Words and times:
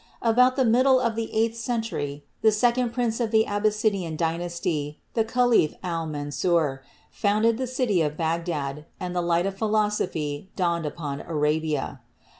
About 0.23 0.55
the 0.55 0.65
middle 0.65 0.99
of 0.99 1.15
the 1.15 1.31
eighth 1.31 1.55
century 1.55 2.25
the 2.41 2.51
second 2.51 2.89
prince 2.91 3.19
of 3.19 3.29
the 3.29 3.45
Abbassidean 3.47 4.17
dynasty, 4.17 4.99
the 5.13 5.23
caliph 5.23 5.75
Al 5.83 6.07
Mansur, 6.07 6.81
founded 7.11 7.59
the 7.59 7.67
city 7.67 8.01
of 8.01 8.17
Bagdad 8.17 8.87
and 8.99 9.15
the 9.15 9.21
light 9.21 9.45
of 9.45 9.59
philosophy 9.59 10.49
dawned 10.55 10.87
upon 10.87 11.21
Arabia. 11.21 12.01